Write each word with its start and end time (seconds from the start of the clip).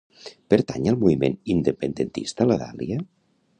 Pertany 0.53 0.87
al 0.91 0.97
moviment 1.03 1.37
independentista 1.57 2.51
la 2.53 2.59
Dalia? 2.65 3.01